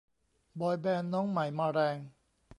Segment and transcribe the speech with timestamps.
[0.59, 1.97] บอยแบนด์น้องใหม่มาแรง